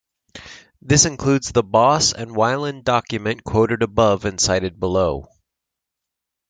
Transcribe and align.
This 0.81 1.05
includes 1.05 1.51
the 1.51 1.61
Boss 1.61 2.11
and 2.11 2.31
Wilen 2.35 2.81
document 2.83 3.43
quoted 3.43 3.83
above 3.83 4.25
and 4.25 4.41
cited 4.41 4.79
below. 4.79 5.27